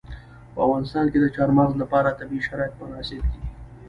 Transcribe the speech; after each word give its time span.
په 0.53 0.59
افغانستان 0.65 1.05
کې 1.11 1.17
د 1.21 1.25
چار 1.35 1.49
مغز 1.57 1.73
لپاره 1.83 2.17
طبیعي 2.19 2.41
شرایط 2.47 2.73
مناسب 2.81 3.21
دي. 3.31 3.39